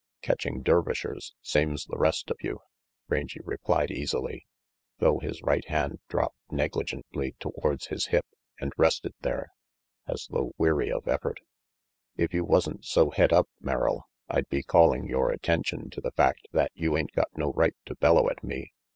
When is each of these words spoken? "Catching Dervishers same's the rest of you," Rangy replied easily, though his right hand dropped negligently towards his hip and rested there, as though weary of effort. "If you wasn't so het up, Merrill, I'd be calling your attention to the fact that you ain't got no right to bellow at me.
"Catching 0.23 0.63
Dervishers 0.63 1.35
same's 1.43 1.85
the 1.85 1.95
rest 1.99 2.31
of 2.31 2.37
you," 2.41 2.61
Rangy 3.07 3.39
replied 3.43 3.91
easily, 3.91 4.47
though 4.97 5.19
his 5.19 5.43
right 5.43 5.63
hand 5.69 5.99
dropped 6.07 6.37
negligently 6.49 7.35
towards 7.39 7.85
his 7.89 8.07
hip 8.07 8.25
and 8.59 8.73
rested 8.77 9.13
there, 9.21 9.49
as 10.07 10.25
though 10.31 10.53
weary 10.57 10.91
of 10.91 11.07
effort. 11.07 11.39
"If 12.17 12.33
you 12.33 12.43
wasn't 12.43 12.83
so 12.83 13.11
het 13.11 13.31
up, 13.31 13.47
Merrill, 13.59 14.07
I'd 14.27 14.49
be 14.49 14.63
calling 14.63 15.05
your 15.07 15.29
attention 15.29 15.91
to 15.91 16.01
the 16.01 16.13
fact 16.13 16.47
that 16.51 16.71
you 16.73 16.97
ain't 16.97 17.11
got 17.11 17.37
no 17.37 17.51
right 17.51 17.75
to 17.85 17.93
bellow 17.93 18.27
at 18.31 18.43
me. 18.43 18.73